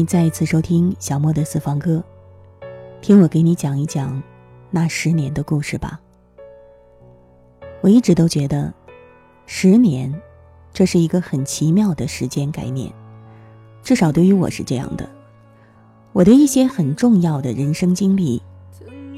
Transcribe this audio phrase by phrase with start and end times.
[0.00, 2.02] 你再一次收听小莫的私房歌，
[3.02, 4.22] 听我给你讲一讲
[4.70, 6.00] 那十年的故事吧。
[7.82, 8.72] 我一直都觉得，
[9.44, 10.10] 十年，
[10.72, 12.90] 这是一个很奇妙的时间概念，
[13.82, 15.06] 至少对于我是这样的。
[16.14, 18.40] 我的一些很重要的人生经历，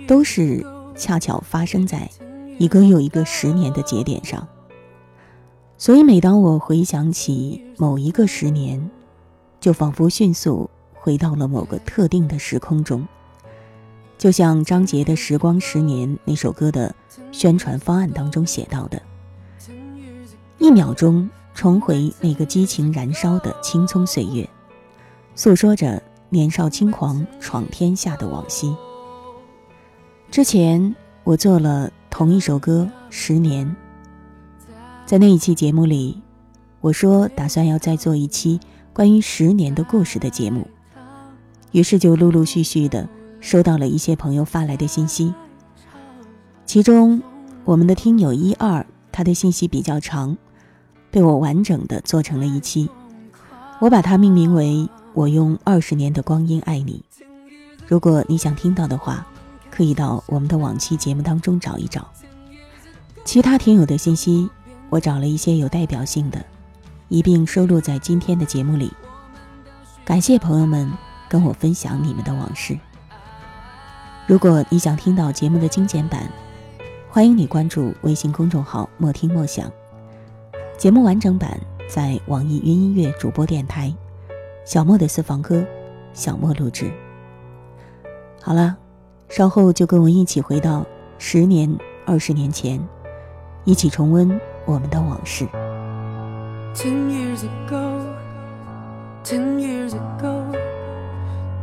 [0.08, 2.10] 都是恰巧发生在
[2.58, 4.48] 一个又一个十年的节点上。
[5.78, 8.90] 所以每当我回想起某一个十年，
[9.60, 10.68] 就仿佛迅速
[11.02, 13.04] 回到了某个特定的时空中，
[14.16, 16.94] 就像张杰的《时光十年》那首歌的
[17.32, 19.02] 宣传方案当中写到的
[20.58, 24.48] ：“一秒钟重回那个激情燃烧的青葱岁月，
[25.34, 28.72] 诉说着年少轻狂闯天下的往昔。”
[30.30, 30.94] 之前
[31.24, 33.66] 我做了同一首歌《十年》，
[35.04, 36.22] 在那一期节目里，
[36.80, 38.60] 我说打算要再做一期。
[38.94, 40.68] 关于十年的故事的节目，
[41.72, 43.08] 于是就陆陆续续的
[43.40, 45.34] 收到了一些朋友发来的信息。
[46.64, 47.20] 其中，
[47.64, 50.36] 我们的听友一二，他的信息比较长，
[51.10, 52.88] 被我完整的做成了一期，
[53.80, 54.66] 我把它命名为
[55.12, 57.04] 《我用二十年的光阴爱你》。
[57.86, 59.26] 如果你想听到的话，
[59.70, 62.08] 可以到我们的往期节目当中找一找。
[63.24, 64.48] 其他听友的信息，
[64.88, 66.42] 我找了一些有代表性的。
[67.08, 68.90] 一并收录在今天的节目里。
[70.02, 70.90] 感谢朋友们
[71.32, 72.78] 跟我分享你们的往事。
[74.26, 76.30] 如果你想听到节目的精简版，
[77.08, 79.72] 欢迎你关注微信公众号“莫听莫想”。
[80.76, 83.90] 节目完整版在网易云音乐主播电台
[84.66, 85.64] “小莫的私房歌”，
[86.12, 86.92] 小莫录制。
[88.42, 88.76] 好了，
[89.30, 90.84] 稍后就跟我一起回到
[91.16, 92.78] 十年、二十年前，
[93.64, 95.46] 一起重温我们的往事。
[96.74, 98.02] Ten years ago,
[99.24, 100.44] ten years ago,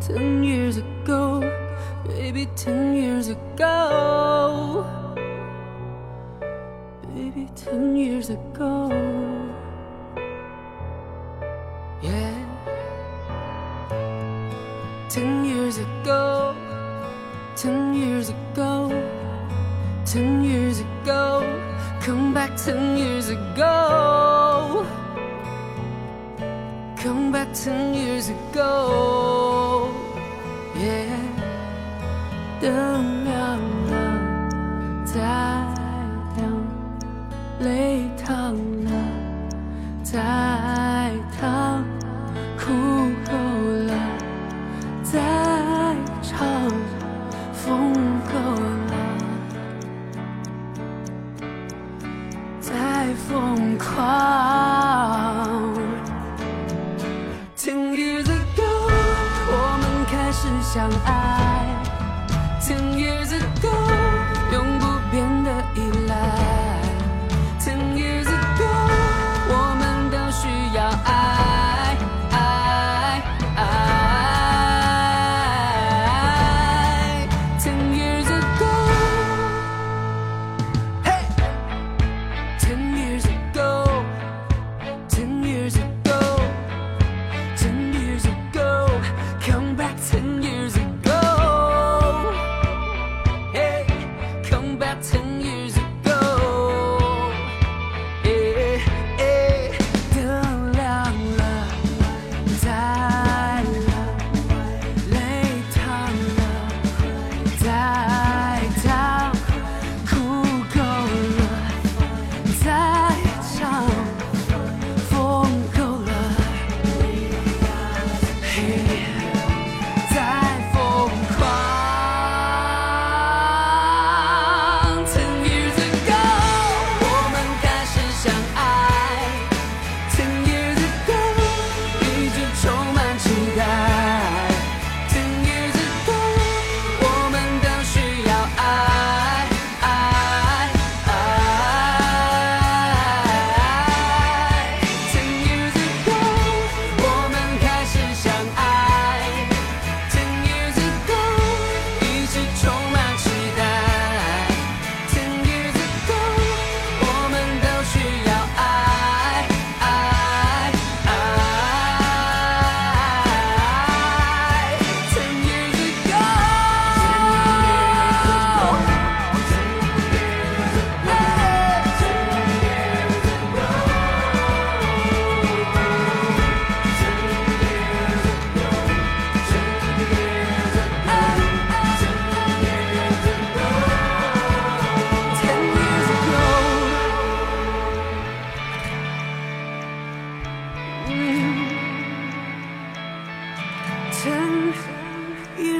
[0.02, 1.42] ten years ago,
[2.08, 4.86] baby, ten years ago,
[7.14, 8.90] baby, ten years ago,
[12.02, 12.34] yeah,
[15.09, 16.56] ten years ago,
[17.56, 18.90] ten years ago,
[20.06, 21.44] ten years ago,
[22.02, 24.86] come back ten years ago.
[27.02, 29.49] Come back ten years ago.
[30.79, 31.06] 夜
[32.62, 33.59] 灯亮
[33.91, 35.19] 了再
[36.38, 36.50] 亮
[37.59, 38.91] 泪淌了
[40.03, 40.59] 再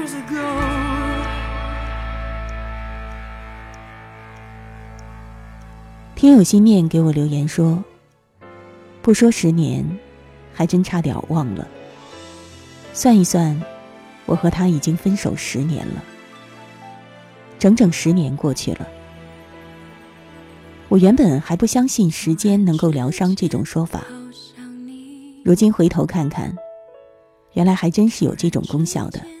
[6.14, 7.84] 听有心念给我留言说
[9.02, 9.84] 不说十年
[10.52, 11.66] 还真差点忘了。
[12.92, 13.58] 算一算
[14.26, 16.04] 我和他已经分手十年了。
[17.58, 18.86] 整整十年过去了。
[20.88, 24.04] 我原本还不相信时间能够疗伤这种说法。
[25.44, 26.54] 如今回头看看
[27.54, 29.39] 原来还真是有这种功效的。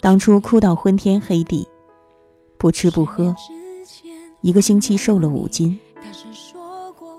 [0.00, 1.66] 当初哭到昏天黑地，
[2.58, 3.34] 不吃不喝。”
[4.42, 5.78] 一个星期瘦了五斤，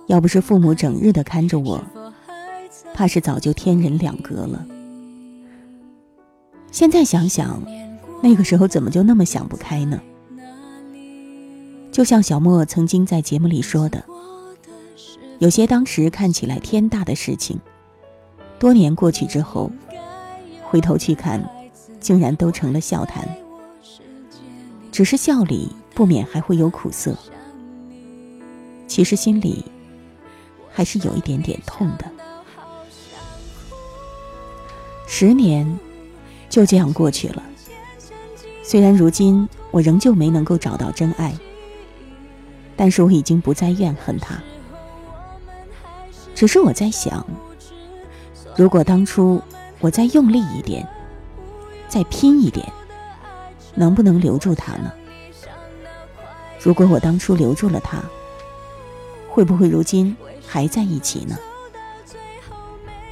[0.08, 1.82] 要不是父母整日的看着我，
[2.94, 4.66] 怕是早就天人两隔了。
[6.70, 7.64] 现在想想，
[8.22, 10.02] 那个时候怎么就那么想不开呢？
[11.94, 14.04] 就像小莫曾经在节目里说的，
[15.40, 17.58] 有些当时看起来天大的事情，
[18.60, 19.72] 多年过去之后，
[20.64, 21.42] 回头去看，
[22.04, 23.28] 竟然都成了笑谈。
[24.92, 25.72] 只是笑里。
[25.96, 27.16] 不免还会有苦涩，
[28.88, 29.64] 其实心里
[30.72, 32.12] 还是有一点点痛的。
[35.06, 35.80] 十年
[36.50, 37.44] 就这样过去了，
[38.64, 41.32] 虽然如今我仍旧没能够找到真爱，
[42.76, 44.42] 但是我已经不再怨恨他。
[46.34, 47.24] 只是我在想，
[48.58, 49.40] 如果当初
[49.80, 50.90] 我再用力一点，
[51.94, 52.68] 再拼一点，
[53.76, 54.92] 能不能留住他呢？
[56.60, 58.02] 如果我当初留住了他，
[59.30, 61.38] 会不会如今还在一起呢？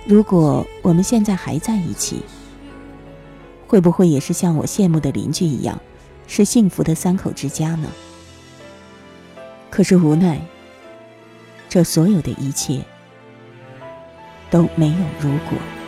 [0.03, 2.23] 如果我们现在还在一起，
[3.67, 5.79] 会不会也是像我羡慕的邻居一样，
[6.25, 7.87] 是幸福的三口之家呢？
[9.69, 10.41] 可是无奈，
[11.69, 12.83] 这所有的一切
[14.49, 15.80] 都没有如果。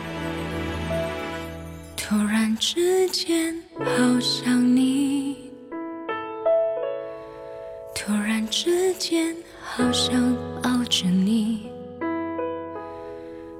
[2.66, 3.84] 时间，好
[4.20, 5.36] 想你。
[7.94, 11.66] 突然之间，好想抱着你。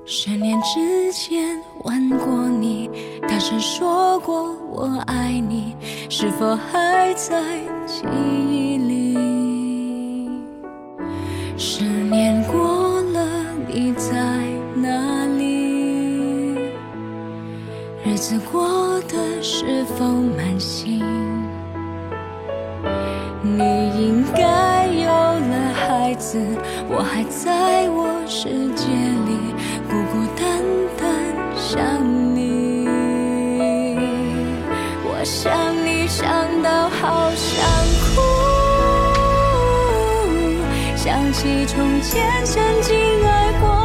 [0.07, 2.89] 十年之前吻过你，
[3.29, 5.77] 大声说过我爱你，
[6.09, 8.07] 是否还在记
[8.49, 10.31] 忆里？
[11.59, 13.29] 十年过了，
[13.69, 14.15] 你在
[14.75, 15.45] 哪里？
[18.07, 18.63] 日子过
[19.47, 21.05] 是否满心？
[23.43, 26.41] 你应该有了孩子，
[26.89, 29.53] 我还在我世界里
[29.87, 30.49] 孤孤单
[30.97, 31.05] 单
[31.55, 31.77] 想
[32.35, 32.89] 你。
[35.05, 35.53] 我想
[35.85, 36.25] 你想
[36.63, 37.55] 到好想
[38.01, 38.23] 哭，
[40.97, 42.97] 想起从前曾经
[43.27, 43.84] 爱过、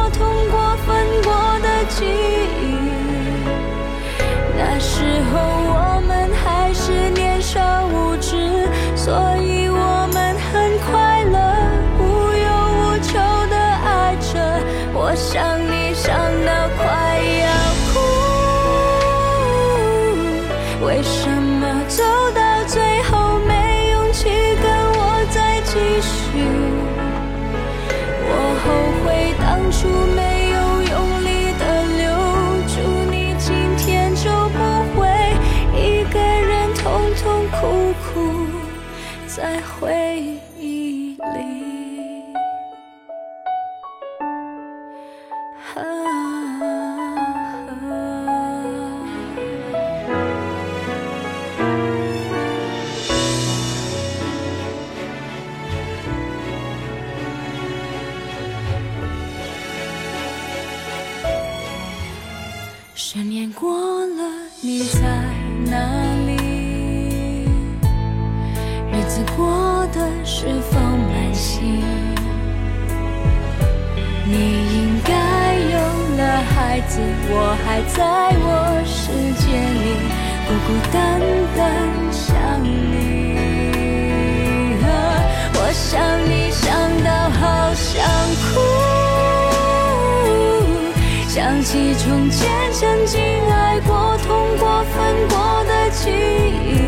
[91.60, 96.80] 想起从前曾经爱过、痛过、分过的记忆，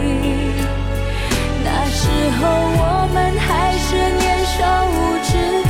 [1.62, 2.08] 那时
[2.40, 2.48] 候
[2.78, 4.96] 我们还是年少无
[5.28, 5.61] 知，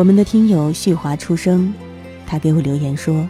[0.00, 1.74] 我们的听友旭华出生，
[2.26, 3.28] 他给我留言说：“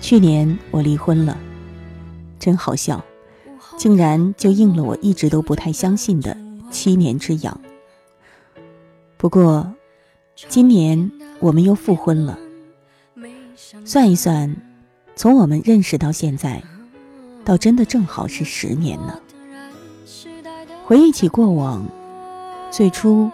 [0.00, 1.36] 去年我离婚了，
[2.38, 3.04] 真好笑，
[3.76, 6.36] 竟然就应了我一直都不太相信的
[6.70, 7.60] 七年之痒。
[9.16, 9.74] 不过，
[10.36, 11.10] 今年
[11.40, 12.38] 我们又复婚了，
[13.84, 14.56] 算一算，
[15.16, 16.62] 从我们认识到现在，
[17.44, 19.18] 倒真的正好是十年呢。
[20.84, 21.84] 回忆起过往，
[22.70, 23.28] 最初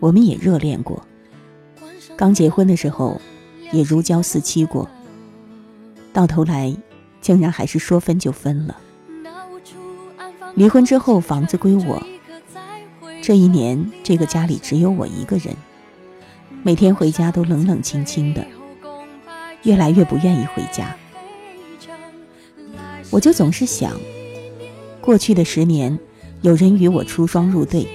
[0.00, 0.98] 我们也热恋过。”
[2.16, 3.20] 刚结婚的时候，
[3.72, 4.88] 也如胶似漆过。
[6.12, 6.74] 到头来，
[7.20, 8.76] 竟然还是说分就分了。
[10.54, 12.02] 离婚之后，房子归我。
[13.20, 15.54] 这一年，这个家里只有我一个人，
[16.62, 18.46] 每天回家都冷冷清清的，
[19.64, 20.96] 越来越不愿意回家。
[23.10, 23.92] 我就总是想，
[25.02, 25.98] 过去的十年，
[26.40, 27.86] 有人与我出双入对；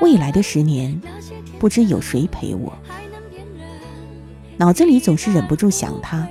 [0.00, 0.98] 未来的十年，
[1.64, 2.74] 不知有谁陪我。
[4.58, 6.28] 脑子里总是忍不住想他，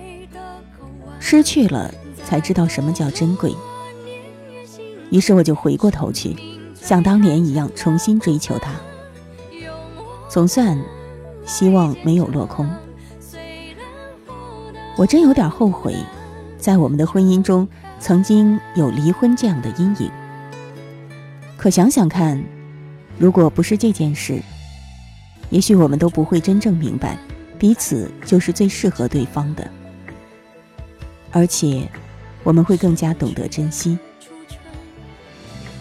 [1.20, 1.92] 失去了
[2.24, 3.52] 才知道什么叫珍贵。
[5.10, 6.36] 于是我就回过头去，
[6.76, 8.74] 像当年一样重新追求他。
[10.30, 10.80] 总算，
[11.48, 12.70] 希望没有落空。
[14.96, 15.96] 我真有点后悔，
[16.60, 17.68] 在我们的婚姻中
[18.00, 20.12] 曾经有离婚这样的阴影。
[21.58, 22.40] 可想想看，
[23.18, 24.40] 如果不是这件事，
[25.54, 27.16] 也许我们都不会真正明白。
[27.60, 29.70] 彼此就是最适合对方的，
[31.32, 31.88] 而且
[32.44, 33.98] 我们会更加懂得珍惜。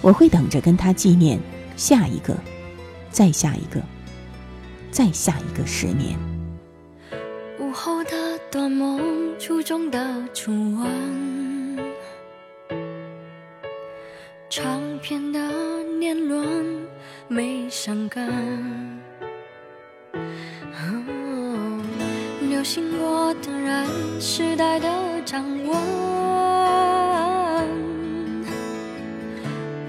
[0.02, 1.40] 我会等着跟他纪念
[1.74, 2.36] 下一个，
[3.10, 3.82] 再下一个，
[4.92, 6.16] 再下一个十年。
[7.58, 9.00] 午后的短梦，
[9.38, 11.78] 初中的初吻，
[14.50, 15.40] 长篇的
[15.98, 16.86] 年轮
[17.26, 18.91] 没伤感。
[22.48, 23.86] 流行过的人，
[24.20, 24.88] 时代的
[25.24, 25.76] 掌纹，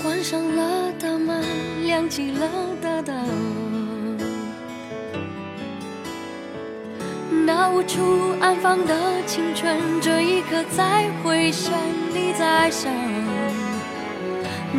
[0.02, 1.44] 关上了的门，
[1.86, 2.48] 亮起了
[2.82, 3.16] 的灯，
[7.46, 11.74] 那无处安放的青春，这一刻在回声
[12.14, 12.92] 里在想，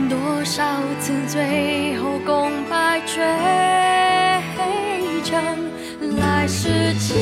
[0.09, 0.65] 多少
[1.01, 3.23] 次最后功败垂，
[6.99, 7.15] 起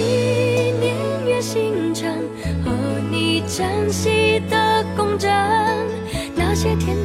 [0.80, 0.94] 年
[1.26, 1.32] 月。
[1.42, 2.20] 星辰
[2.64, 2.70] 和
[3.10, 5.28] 你珍惜的共振，
[6.36, 6.96] 那些天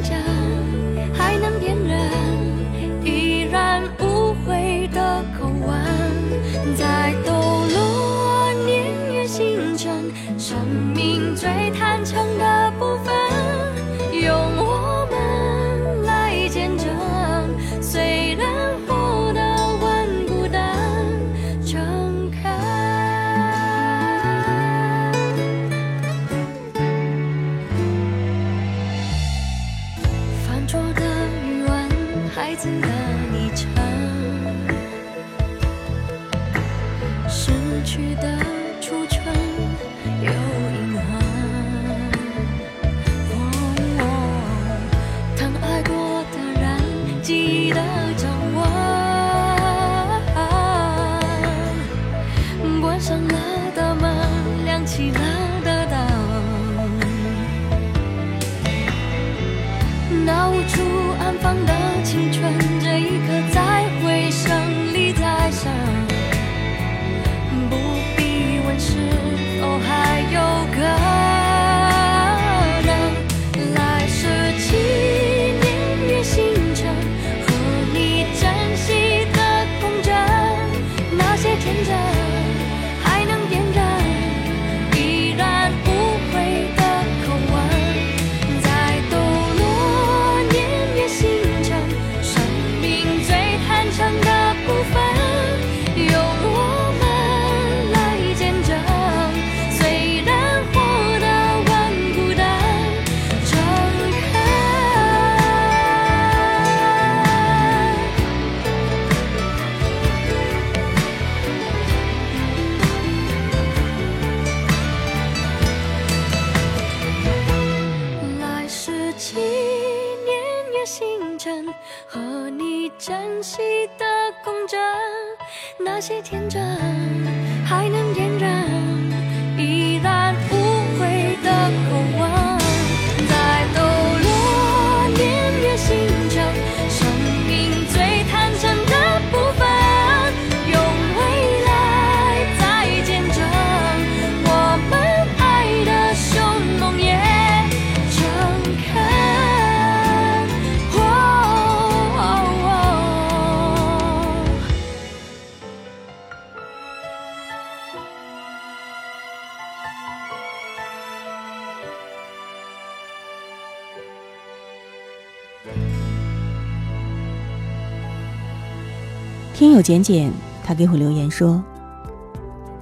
[169.58, 171.60] 听友简简，他给我留言说：“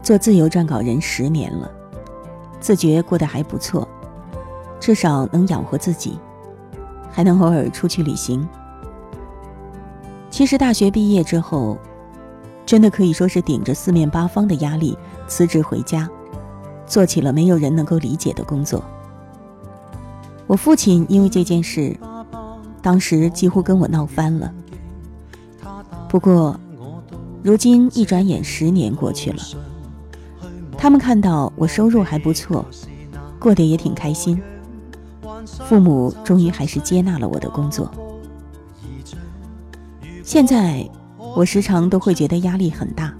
[0.04, 1.70] 做自由撰稿人十年了，
[2.60, 3.88] 自觉过得还不错，
[4.78, 6.18] 至少能养活自己，
[7.10, 8.46] 还能偶尔出去旅行。
[10.28, 11.78] 其实大学毕业之后，
[12.66, 16.06] 真的可以说是顶着四面八方的压力辞职回家，
[16.84, 18.84] 做起了没有人能够理解的工作。
[20.46, 21.96] 我父亲因为这件事，
[22.82, 24.52] 当时几乎跟我闹翻了。
[26.10, 26.54] 不过。”
[27.46, 29.40] 如今一转眼，十年过去了。
[30.76, 32.66] 他们看到我收入还不错，
[33.38, 34.42] 过得也挺开心。
[35.68, 37.88] 父母终于还是接纳了我的工作。
[40.24, 40.84] 现在
[41.36, 43.14] 我时常都会觉得压力很大，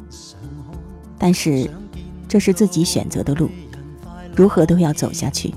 [1.17, 1.71] 但是
[2.27, 3.49] 这是自己选择的路，
[4.35, 5.55] 如何都要走下去，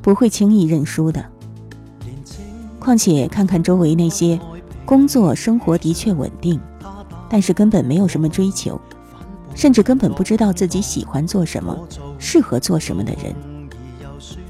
[0.00, 1.22] 不会轻易认输的。
[2.80, 4.40] 况且看看周围那些
[4.86, 6.58] 工作生活的确稳定。
[7.34, 8.80] 但是根本没有什么追求，
[9.56, 11.76] 甚至根本不知道自己喜欢做什么、
[12.16, 13.34] 适合做什么的人，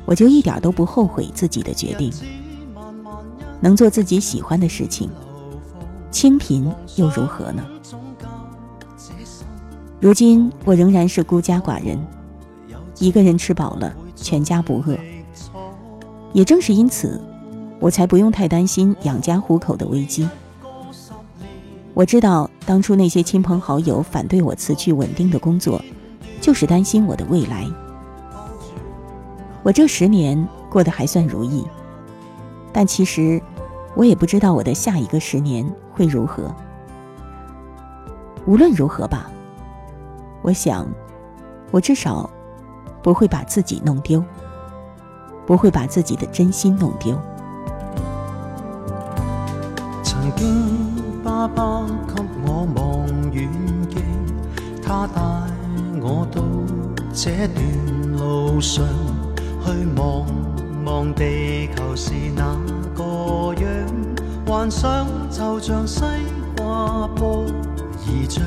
[0.04, 2.12] 我就一点都不后悔自己的决定。
[3.58, 5.08] 能做自己喜欢的事情，
[6.10, 7.64] 清贫又如何呢？
[9.98, 11.98] 如今我仍然是孤家寡人，
[12.98, 14.94] 一个人吃饱了，全家不饿。
[16.34, 17.18] 也正是因此，
[17.80, 20.28] 我才不用太担心养家糊口的危机。
[21.94, 25.80] 我知道当初那些亲朋好友反对我辞去稳定的工作，
[26.40, 27.64] 就是担心我的未来。
[29.62, 31.64] 我这十年过得还算如意，
[32.72, 33.40] 但其实
[33.94, 36.52] 我也不知道我的下一个十年会如何。
[38.44, 39.30] 无论如何吧，
[40.42, 40.86] 我想，
[41.70, 42.28] 我至少
[43.04, 44.22] 不会把自己弄丢，
[45.46, 47.16] 不会把自己的真心弄丢。
[50.02, 50.83] 曾经。
[51.44, 53.46] 爸爸给我望远
[53.90, 54.02] 镜，
[54.82, 55.20] 他带
[56.00, 56.40] 我到
[57.12, 58.82] 这段路上，
[59.62, 60.24] 去望
[60.86, 62.56] 望地球是那
[62.94, 63.68] 个样，
[64.46, 66.02] 幻想就像西
[66.56, 68.42] 瓜布儿像。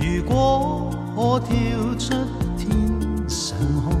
[0.00, 1.56] 如果可跳
[2.00, 2.14] 出
[2.56, 2.68] 天
[3.28, 3.96] 上看，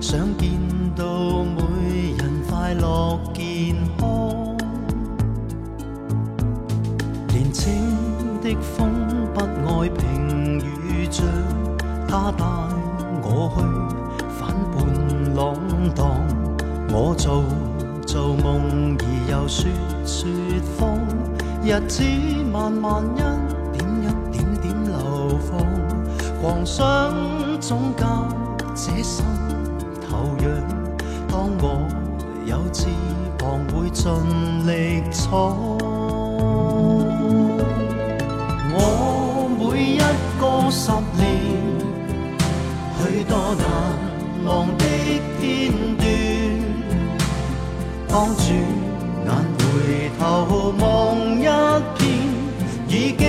[0.00, 0.50] 想见
[0.96, 4.55] 到每人快乐健康。
[7.56, 7.96] 清
[8.42, 8.92] 的风
[9.32, 11.24] 不爱平与涨，
[12.06, 12.44] 他带
[13.22, 13.56] 我去
[14.38, 14.76] 反叛
[15.34, 15.56] 浪
[15.94, 16.04] 荡。
[16.92, 17.42] 我做
[18.06, 19.70] 做梦而又说
[20.04, 20.28] 说
[20.78, 20.98] 谎，
[21.64, 22.02] 日子
[22.52, 23.16] 慢慢一
[23.72, 25.56] 点一点点流放，
[26.42, 27.10] 狂想
[27.58, 28.28] 总教
[28.74, 29.24] 这心
[30.06, 30.46] 头痒。
[31.26, 31.88] 当我
[32.44, 32.86] 有翅
[33.38, 34.04] 膀，会尽
[34.66, 35.56] 力闯
[40.70, 41.26] 十年，
[42.98, 43.64] 许多难
[44.44, 44.84] 忘的
[45.40, 46.04] 片段。
[48.08, 48.46] 当转
[49.24, 49.64] 眼回
[50.18, 50.22] 头
[50.78, 50.82] 望
[51.38, 51.42] 一
[51.96, 52.00] 片，
[52.88, 53.24] 已经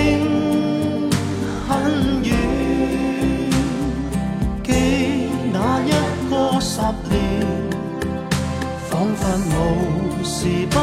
[1.68, 1.70] 很
[2.24, 2.28] 远。
[4.64, 4.68] 记
[5.52, 5.86] 那一
[6.30, 7.12] 个十年，
[8.88, 10.36] 仿佛无时
[10.70, 10.76] 不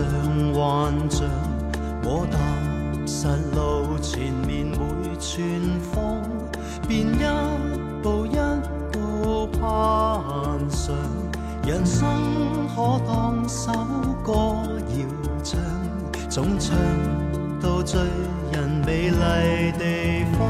[0.00, 1.28] 像幻象，
[2.02, 2.38] 我踏
[3.06, 4.76] 實路前面每
[5.18, 6.22] 寸方，
[6.88, 7.24] 便一
[8.02, 8.36] 步一
[8.90, 9.60] 步攀
[10.70, 10.94] 上。
[11.66, 12.08] 人生
[12.74, 13.72] 可當首
[14.24, 14.32] 歌
[14.88, 15.06] 要
[15.42, 15.60] 唱，
[16.30, 16.74] 總唱
[17.60, 18.00] 到最
[18.52, 20.40] 人美麗地方。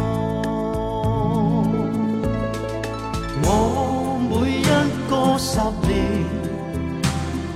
[3.42, 3.48] 我
[4.30, 4.70] 每一
[5.10, 5.58] 個十
[5.88, 5.90] 年，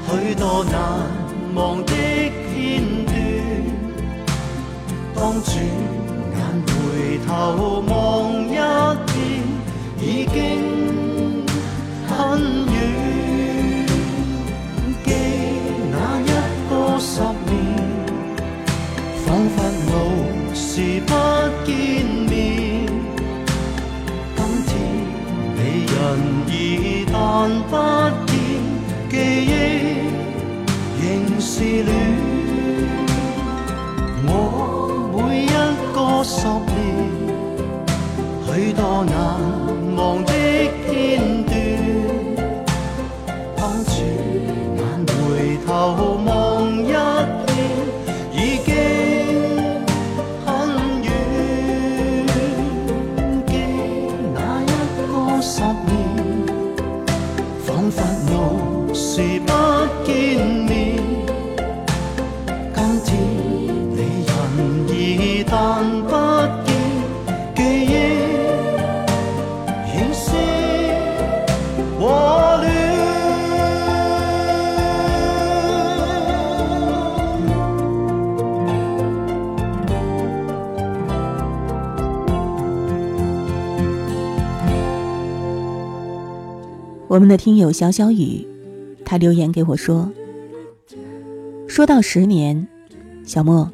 [0.09, 1.24] 許多難。
[1.55, 3.15] 望的片段。
[5.15, 5.55] 当转
[6.35, 7.31] 眼回头
[7.87, 8.04] 望
[87.15, 88.45] 我们的听友小小雨，
[89.05, 90.11] 他留言给我说
[91.69, 92.67] ：“说到十年，
[93.23, 93.71] 小莫，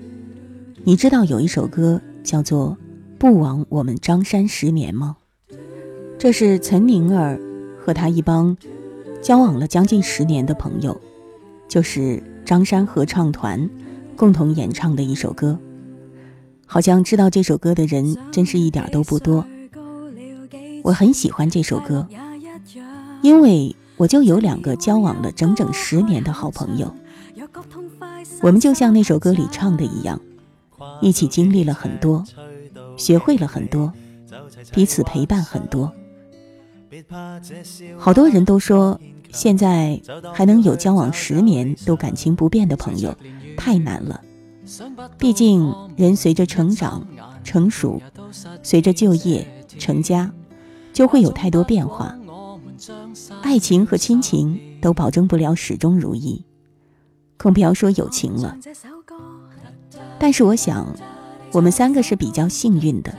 [0.85, 2.76] 你知道有一首歌叫做
[3.16, 5.16] 《不枉我们张山十年》吗？
[6.18, 7.40] 这是岑宁儿
[7.79, 8.55] 和他一帮
[9.22, 11.00] 交往了将近十年的朋友，
[11.66, 13.70] 就是张山合唱团
[14.16, 15.59] 共同演唱的一首歌。
[16.66, 19.46] 好像知道这首歌的人真是一点都不多。
[20.83, 22.07] 我很喜欢这首歌。”
[23.22, 26.94] 因为我就有两个交往了整整十年的好朋友，
[28.42, 30.20] 我们就像那首歌里唱的一样，
[31.02, 32.24] 一起经历了很多，
[32.96, 33.92] 学会了很多，
[34.72, 35.92] 彼此陪伴很多。
[37.98, 38.98] 好多人都说，
[39.33, 40.00] 现在
[40.33, 43.14] 还能有交往十年都感情不变的朋友，
[43.56, 44.20] 太难了。
[45.18, 47.06] 毕竟人随着成长、
[47.44, 48.00] 成熟，
[48.62, 49.46] 随着就业、
[49.78, 50.33] 成家，
[50.92, 52.16] 就会有太多变化。
[53.42, 56.44] 爱情和亲情都保证不了始终如一，
[57.37, 58.57] 更不要说友情了。
[60.18, 60.87] 但是我想，
[61.53, 63.12] 我们三个是比较幸运的。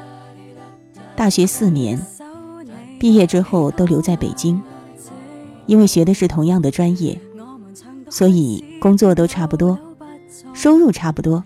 [1.15, 1.99] 大学四年，
[2.99, 4.61] 毕业之后都留在北京，
[5.65, 7.19] 因为学的是同样的专业，
[8.09, 9.77] 所以工作都差不多，
[10.53, 11.43] 收入差不多，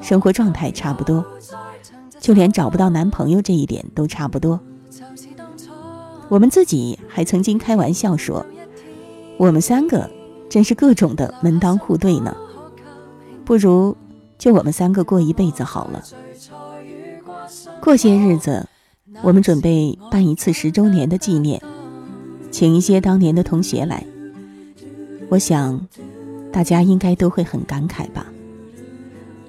[0.00, 1.24] 生活状态差不多，
[2.20, 4.60] 就连找不到男朋友这一点都差不多。
[6.28, 8.44] 我们自己还曾经开玩笑说，
[9.36, 10.10] 我们三个
[10.48, 12.34] 真是各种的门当户对呢。
[13.44, 13.96] 不如
[14.38, 16.02] 就我们三个过一辈子好了。
[17.80, 18.66] 过些日子，
[19.22, 21.62] 我们准备办一次十周年的纪念，
[22.50, 24.04] 请一些当年的同学来。
[25.28, 25.86] 我想，
[26.50, 28.26] 大家应该都会很感慨吧。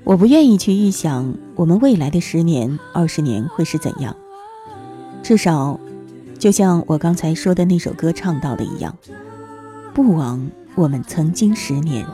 [0.03, 4.15] 我不愿意去预想我们未来的十年、二十年会是怎样，
[5.23, 5.79] 至少。
[6.37, 8.95] 就像我刚才说的那首歌唱到的一样，
[9.93, 12.05] 不枉我们曾经十年。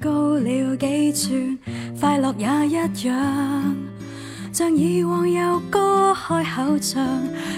[0.00, 1.58] 高了几寸，
[2.00, 2.72] 快乐也一
[3.06, 3.76] 样。
[4.52, 7.06] 像以往有歌开口唱，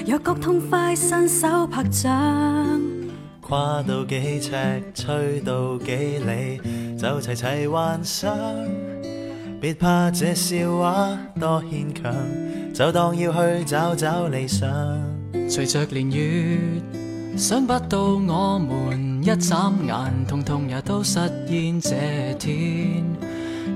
[0.07, 2.81] 若觉痛快，伸手拍掌。
[3.41, 4.53] 跨到几尺，
[4.95, 6.61] 吹到几里，
[6.99, 8.37] 就齐齐幻想。
[9.61, 12.15] 别怕这笑话多牵强，
[12.75, 14.69] 就当要去找找理想。
[15.49, 16.59] 随着年月，
[17.37, 19.10] 想不到我们。
[19.23, 21.91] 一眨眼，通通也都实现这
[22.39, 23.05] 天，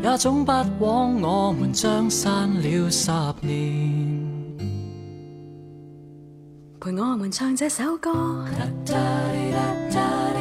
[0.02, 3.10] 也总不枉我们将散了十
[3.42, 4.24] 年。
[6.80, 8.10] 陪我们唱这首歌，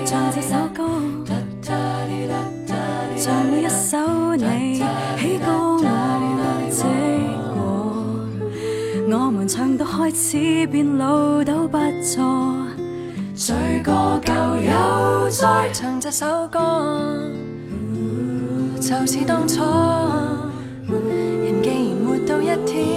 [0.05, 0.89] 唱这首歌，
[3.17, 5.45] 唱每一首你喜歌
[5.79, 5.83] 我
[6.71, 6.81] 即
[9.09, 12.72] 和，我们唱到开始变老都不错。
[13.45, 13.53] 醉
[13.83, 16.61] 过旧友，再唱这首歌，
[18.79, 19.61] 就似当初，
[20.87, 22.87] 人既然活到一天，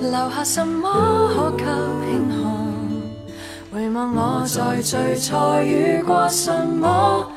[0.00, 1.64] 留下什么可给
[2.10, 2.34] 庆贺？
[3.72, 7.30] 回望我在最初遇过什么，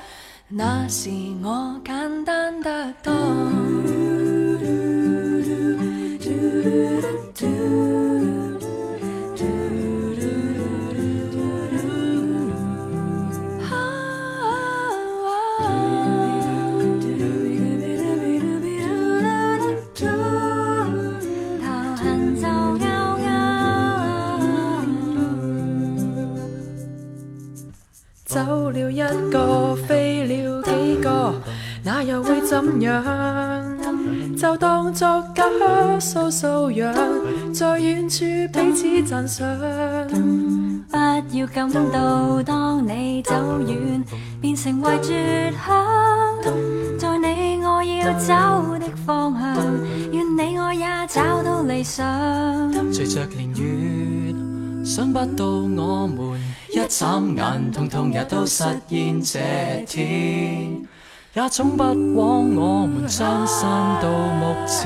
[0.47, 1.12] 那时
[1.43, 3.13] 我简单得多。
[28.89, 31.34] 一个，飞了几个，
[31.84, 33.04] 那又会怎样？
[34.38, 35.43] 就当作假
[36.00, 36.93] 素素养，
[37.54, 38.23] 在远处
[38.54, 39.47] 彼此赞赏。
[40.89, 43.34] 不要感到当你走
[43.67, 44.04] 远，
[44.39, 45.86] 变成为绝响。
[46.97, 48.34] 在你我要走
[48.80, 49.56] 的方向，
[50.12, 52.06] 愿你我也找到理想。
[52.93, 54.36] 随着年月，
[54.86, 56.39] 想不到我们
[56.78, 59.40] 一眨眼，通通也都实现这
[59.88, 60.80] 天，
[61.34, 63.68] 也总不枉我们张身
[64.00, 64.86] 到目前。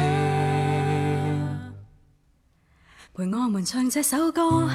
[3.14, 4.70] 陪我们唱这首歌，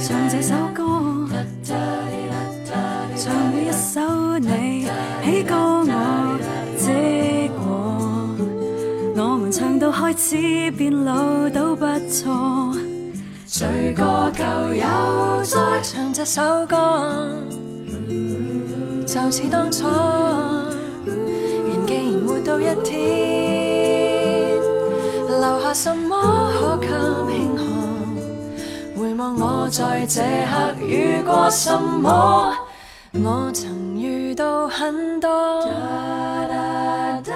[0.00, 1.28] 唱这首歌，
[3.16, 4.86] 唱每一首你
[5.24, 5.56] 喜歌。
[5.90, 5.94] 我
[6.78, 6.86] 知
[7.58, 7.60] 过。
[9.20, 12.72] 我们唱到开始变老都不错。
[13.58, 17.28] 醉过旧友再唱这首歌，
[19.04, 19.84] 就似当初，
[21.04, 24.60] 人既然活到一天，
[25.26, 27.64] 留下什么可给庆贺？
[28.96, 32.54] 回望我在这刻遇过什么，
[33.12, 35.28] 我曾遇到很多，
[37.24, 37.32] 学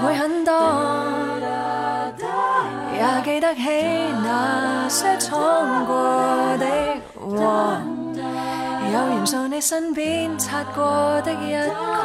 [0.00, 1.23] 会很多。
[3.04, 3.60] 也记得起
[4.22, 5.94] 那些闯过
[6.56, 6.66] 的
[7.14, 7.76] 祸，
[8.92, 11.52] 有缘在你身边擦过的一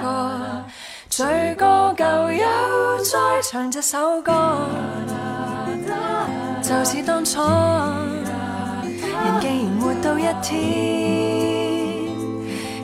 [0.03, 0.61] 个，
[1.09, 2.45] 醉过旧友
[3.01, 4.33] 再唱这首歌，
[6.61, 7.39] 就似当初，
[8.91, 10.57] 人既然活到一天，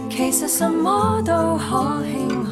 [0.10, 2.45] 其实什么都可庆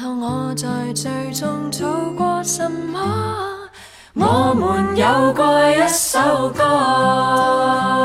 [0.00, 3.68] 然后我在最终做过什么？
[4.14, 7.97] 我们有过一首歌。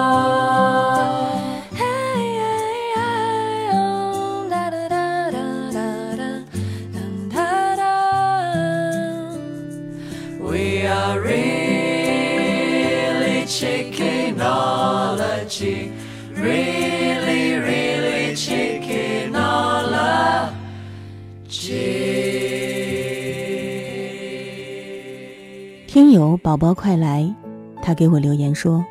[26.38, 27.34] 宝宝快来，
[27.82, 28.84] 他给我留言说：“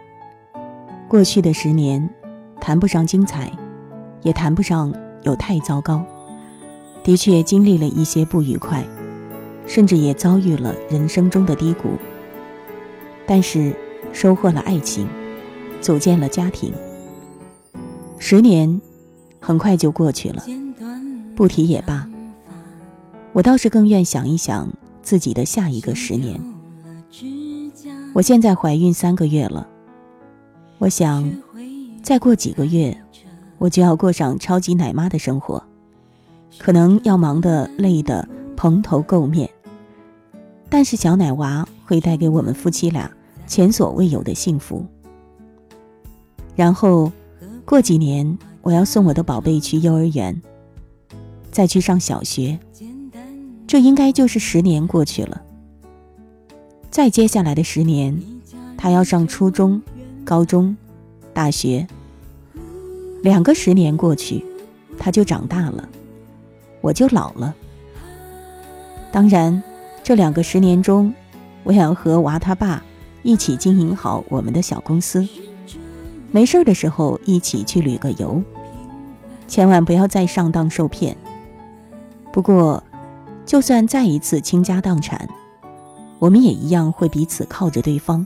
[1.09, 2.09] 过去的十年，
[2.61, 3.51] 谈不上精彩，
[4.23, 6.05] 也谈不上有太糟糕，
[7.03, 8.85] 的确经历了一些不愉快，
[9.67, 11.91] 甚至也遭遇了人生中的低谷。
[13.27, 13.75] 但是
[14.13, 15.09] 收获了爱情，
[15.81, 16.73] 组建了家庭。
[18.19, 18.81] 十年
[19.41, 20.45] 很快就过去了，
[21.35, 22.07] 不提也罢。
[23.33, 24.69] 我倒是更愿想一想
[25.03, 26.39] 自己的下一个十年。”
[28.15, 29.67] 我现在怀孕三个月了，
[30.77, 31.33] 我想，
[32.03, 32.95] 再过几个月，
[33.57, 35.63] 我就要过上超级奶妈的生活，
[36.59, 39.49] 可能要忙得累得蓬头垢面。
[40.69, 43.11] 但是小奶娃会带给我们夫妻俩
[43.47, 44.85] 前所未有的幸福。
[46.55, 47.11] 然后，
[47.65, 50.39] 过几年我要送我的宝贝去幼儿园，
[51.51, 52.59] 再去上小学，
[53.67, 55.43] 这应该就是十年过去了。
[56.93, 58.23] 再接下来的十年，
[58.77, 59.81] 他要上初中、
[60.27, 60.77] 高中、
[61.33, 61.87] 大学。
[63.23, 64.45] 两个十年过去，
[64.99, 65.89] 他就长大了，
[66.83, 67.55] 我就老了。
[69.11, 69.63] 当然，
[70.03, 71.15] 这两个十年中，
[71.65, 72.83] 我想和娃他爸
[73.23, 75.27] 一起经营好我们的小公司，
[76.31, 78.43] 没事的时候一起去旅个游，
[79.49, 81.17] 千万不要再上当受骗。
[82.31, 82.85] 不过，
[83.47, 85.27] 就算再一次倾家荡产。
[86.23, 88.25] 我们也一样会彼此靠着对方，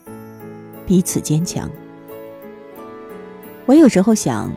[0.85, 1.71] 彼此坚强。
[3.65, 4.53] 我有时候想，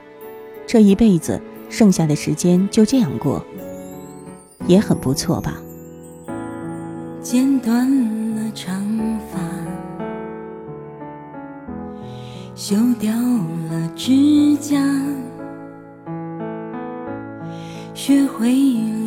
[0.67, 3.41] 这一辈子剩下的时间就这样过，
[4.67, 5.56] 也很不错吧。
[7.21, 7.89] 剪短
[8.36, 8.86] 了长
[9.32, 9.39] 发，
[12.56, 14.78] 修掉了指甲，
[17.93, 18.52] 学会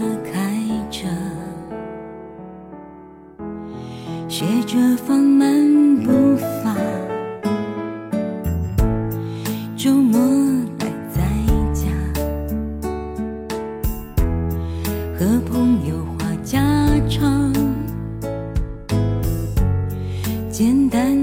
[0.01, 0.59] 了开
[0.91, 1.07] 车，
[4.33, 5.47] 学着放慢
[6.03, 6.11] 步
[6.65, 6.75] 伐。
[9.77, 10.19] 周末
[10.79, 11.21] 待在
[11.75, 11.91] 家，
[15.15, 16.65] 和朋友话家
[17.11, 17.53] 常，
[20.51, 21.15] 简单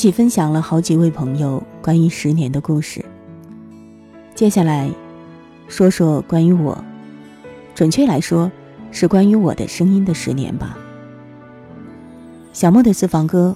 [0.00, 3.04] 一起分享了好几位朋友关于十年的故事。
[4.34, 4.90] 接下来，
[5.68, 6.82] 说说关于我，
[7.74, 8.50] 准确来说，
[8.90, 10.78] 是关于我的声音的十年吧。
[12.54, 13.54] 小莫的私房歌，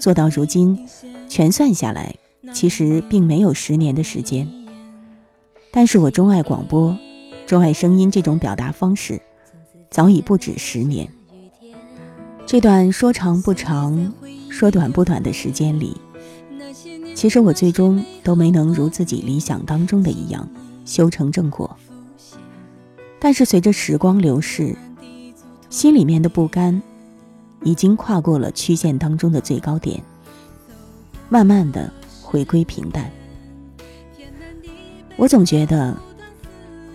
[0.00, 0.88] 做到如今，
[1.28, 2.14] 全算下来，
[2.54, 4.48] 其实并没有十年的时间。
[5.70, 6.96] 但是我钟爱广播，
[7.46, 9.20] 钟爱声音这种表达方式，
[9.90, 11.06] 早已不止十年。
[12.46, 14.14] 这段说长不长，
[14.56, 15.94] 说短不短的时间里，
[17.14, 20.48] 其实我最终都没能如自己理想当中的一样
[20.86, 21.76] 修成正果。
[23.20, 24.74] 但是随着时光流逝，
[25.68, 26.80] 心里面的不甘
[27.64, 30.02] 已经跨过了曲线当中的最高点，
[31.28, 31.92] 慢慢的
[32.22, 33.10] 回归平淡。
[35.16, 35.94] 我总觉得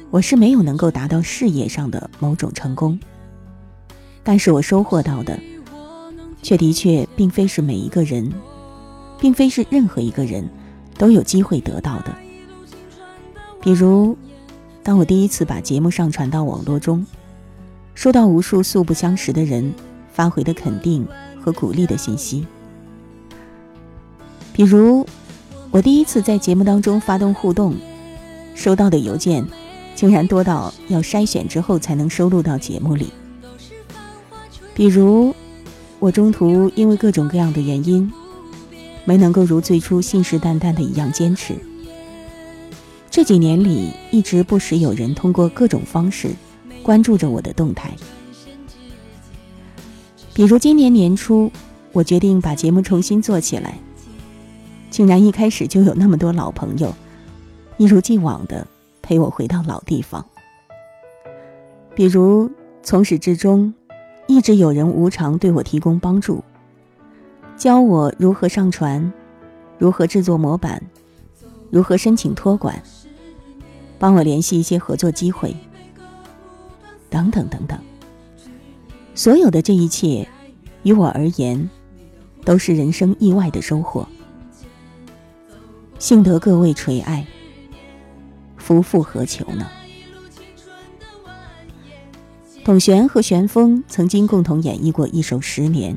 [0.09, 2.99] 我是没有能够达到事业上的某种成功，
[4.23, 5.39] 但是我收获到的，
[6.41, 8.31] 却的确并非是每一个人，
[9.19, 10.49] 并非是任何一个人
[10.97, 12.15] 都有机会得到的。
[13.61, 14.17] 比如，
[14.83, 17.05] 当我第一次把节目上传到网络中，
[17.93, 19.71] 收到无数素不相识的人
[20.11, 21.07] 发回的肯定
[21.39, 22.43] 和鼓励的信息；
[24.51, 25.05] 比如，
[25.69, 27.75] 我第一次在节目当中发动互动，
[28.55, 29.45] 收到的邮件
[29.93, 33.05] 竟然多到要筛选之后才能收录到节目里；
[34.73, 35.35] 比如，
[36.01, 38.11] 我中途因为各种各样的原因，
[39.05, 41.53] 没能够如最初信誓旦旦的一样坚持。
[43.11, 46.31] 这几年里，一直不时有人通过各种方式
[46.81, 47.91] 关注着我的动态。
[50.33, 51.51] 比如今年年初，
[51.91, 53.77] 我决定把节目重新做起来，
[54.89, 56.91] 竟然一开始就有那么多老朋友
[57.77, 58.65] 一如既往的
[59.03, 60.25] 陪我回到老地方。
[61.93, 62.49] 比如
[62.81, 63.71] 从始至终，
[64.31, 66.41] 一直有人无偿对我提供帮助，
[67.57, 69.11] 教我如何上传，
[69.77, 70.81] 如何制作模板，
[71.69, 72.81] 如何申请托管，
[73.99, 75.53] 帮我联系一些合作机会，
[77.09, 77.77] 等等等等。
[79.13, 80.25] 所有的这一切，
[80.83, 81.69] 于我而言，
[82.45, 84.07] 都是人生意外的收获。
[85.99, 87.27] 幸得各位垂爱，
[88.55, 89.67] 夫复何求呢？
[92.63, 95.95] 董璇和玄风曾经共同演绎过一首《十年》，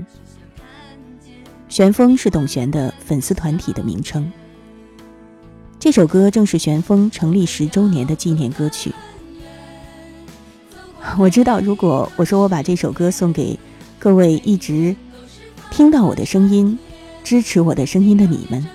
[1.68, 4.32] 玄风是董璇的粉丝团体的名称。
[5.78, 8.94] 这首歌正是玄风成立十周年的纪念歌曲。
[11.18, 13.58] 我知道，如果我说我把这首歌送给
[13.98, 14.96] 各位一直
[15.70, 16.78] 听到我的声音、
[17.22, 18.66] 支持我的声音的你们，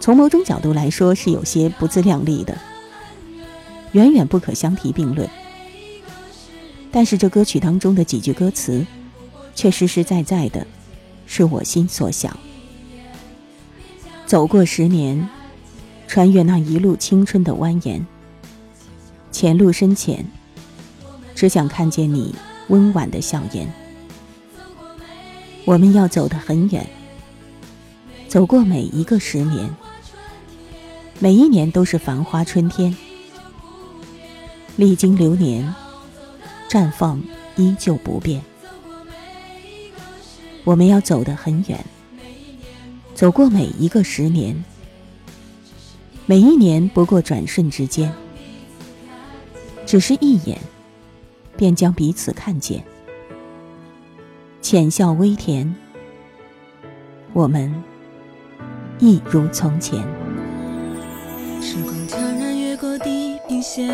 [0.00, 2.56] 从某种角度来说是有些不自量力的，
[3.92, 5.28] 远远不可相提并论。
[6.90, 8.86] 但是这歌曲当中的几句歌词，
[9.54, 10.66] 却实实在在的，
[11.26, 12.36] 是我心所想。
[14.24, 15.28] 走过十年，
[16.08, 18.02] 穿越那一路青春的蜿蜒，
[19.30, 20.24] 前路深浅。
[21.34, 22.34] 只想看见你
[22.68, 23.70] 温婉的笑颜。
[25.66, 26.86] 我们要走得很远，
[28.26, 29.68] 走过每一个十年，
[31.18, 32.96] 每一年都是繁花春天，
[34.76, 35.74] 历经流年，
[36.68, 37.22] 绽放
[37.56, 38.42] 依旧不变。
[40.64, 41.84] 我们要走得很远，
[43.14, 44.64] 走过每一个十年，
[46.26, 48.12] 每一年不过转瞬之间，
[49.84, 50.58] 只是一眼。
[51.58, 52.84] 便将彼此看见，
[54.60, 55.74] 浅笑微甜，
[57.32, 57.72] 我们
[58.98, 60.02] 一如从前。
[61.62, 63.88] 时光悄然越过地平线，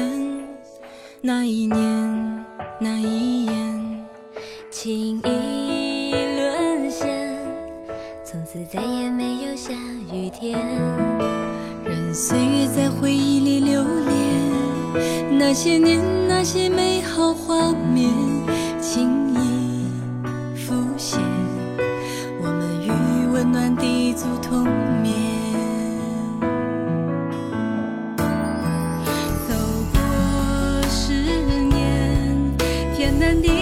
[1.21, 2.45] 那一年，
[2.83, 4.07] 那一眼，
[4.69, 7.39] 轻易沦陷，
[8.25, 9.73] 从此再也没有下
[10.13, 10.59] 雨天，
[11.85, 17.33] 任岁月在回忆里流连，那些年，那些美好。
[17.33, 18.11] 画面
[18.81, 19.87] 轻易
[20.57, 21.21] 浮现，
[22.41, 24.65] 我们与温暖地足同
[25.03, 25.42] 眠。
[33.23, 33.62] 难的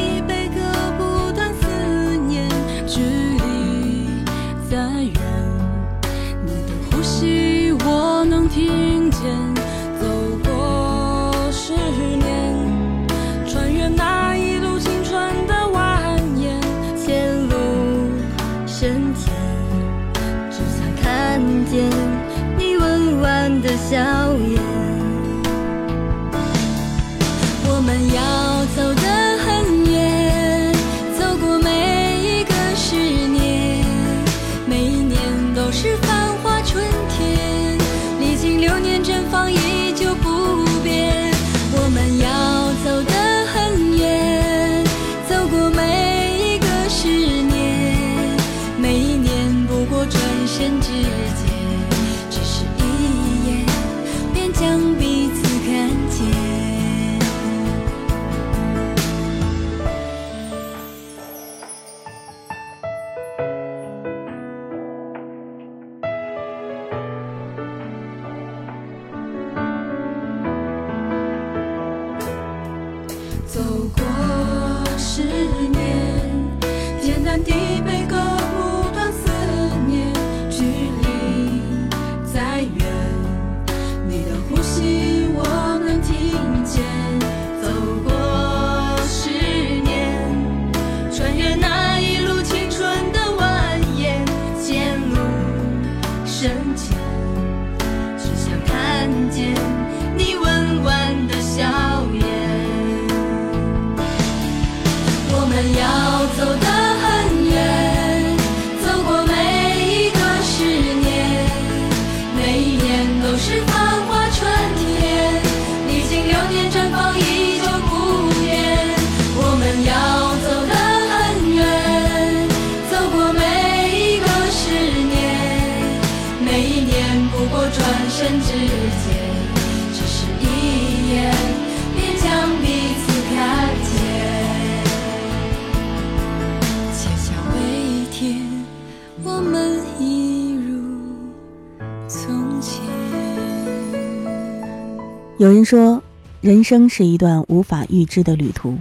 [146.41, 148.79] 人生是一段无法预知的旅途，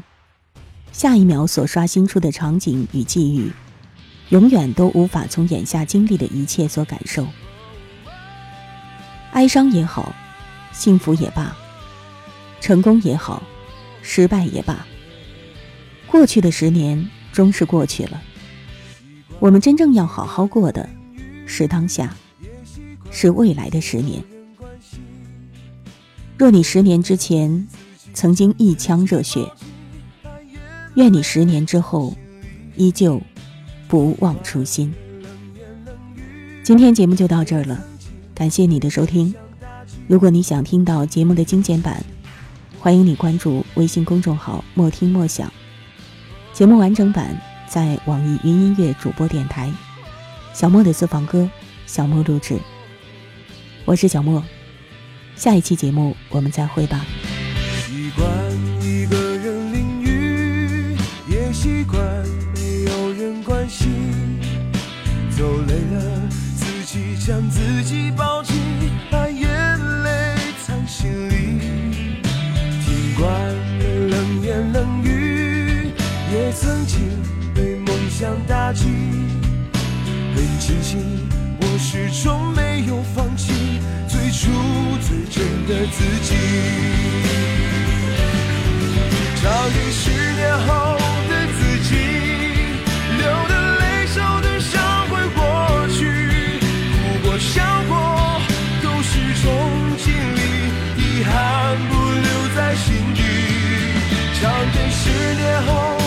[0.93, 3.51] 下一秒所刷新出的场景与际遇，
[4.29, 7.27] 永远都无法从眼下经历的一切所感受。
[9.33, 10.15] 哀伤也好，
[10.71, 11.53] 幸福也罢，
[12.61, 13.43] 成功也好，
[14.01, 14.87] 失败也罢，
[16.07, 18.21] 过去的十年终是过去了。
[19.37, 20.87] 我们真正要好好过的，
[21.45, 22.15] 是当下，
[23.11, 24.23] 是未来的十年。
[26.39, 27.67] 若你十年之前
[28.13, 29.45] 曾经一腔热血，
[30.95, 32.15] 愿你十年之后
[32.77, 33.21] 依旧
[33.89, 34.93] 不忘初心。
[36.63, 37.83] 今天节目就到这儿了，
[38.33, 39.35] 感谢你的收听。
[40.07, 42.01] 如果你想听到节目的精简版，
[42.79, 45.51] 欢迎你关注微信公众号“莫听莫想”。
[46.55, 47.37] 节目完整版
[47.67, 49.69] 在网易云音乐主播电台。
[50.53, 51.49] 小莫的私房歌，
[51.85, 52.57] 小莫录制。
[53.83, 54.41] 我是小莫。
[55.39, 57.05] 下一期节目我们再会吧。
[57.87, 58.27] 习惯
[58.81, 60.97] 一个人淋雨
[61.29, 61.97] 也习惯
[62.55, 63.89] 没有人关心
[65.29, 68.53] 走累了自己将自己抱紧
[69.09, 69.47] 把眼
[70.03, 70.35] 泪
[70.67, 71.61] 藏心里。
[72.83, 75.93] 听惯了冷言冷语
[76.33, 76.99] 也曾经
[77.55, 78.87] 被梦想打击
[80.35, 80.99] 很庆幸
[81.61, 83.79] 我始终没有放弃。
[84.39, 84.47] 出
[85.01, 86.33] 最真的自己，
[89.35, 91.89] 唱给十年后的自己，
[93.17, 94.79] 流的泪、受的伤
[95.09, 95.41] 会过
[95.89, 95.99] 去，
[96.93, 98.39] 哭过、笑过
[98.81, 99.11] 都是
[99.43, 99.45] 种
[99.97, 100.39] 经历，
[100.95, 103.19] 遗憾不留在心底。
[104.39, 105.98] 唱给十年后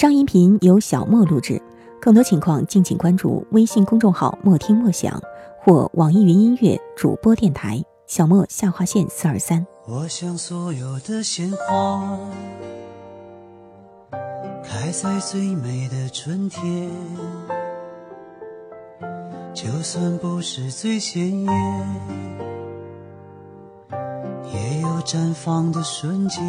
[0.00, 1.60] 上音频由小莫录制，
[2.00, 5.22] 更多情况敬请关注微信公众号“莫听莫想”
[5.62, 9.66] 或网易云音乐主播电台“小莫下划线四二三”。
[9.86, 12.18] 我想所有的鲜花
[14.64, 16.90] 开在最美的春天，
[19.52, 21.86] 就算不是最鲜艳，
[24.50, 26.40] 也有绽放的瞬间。